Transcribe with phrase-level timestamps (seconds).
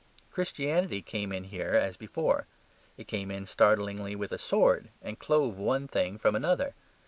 [0.31, 2.47] Christianity came in here as before.
[2.97, 6.73] It came in startlingly with a sword, and clove one thing from another.